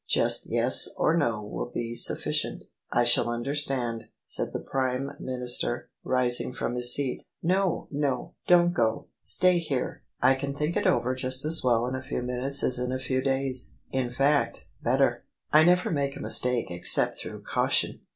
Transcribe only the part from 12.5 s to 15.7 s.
as in a few da3rs— in fact, better. I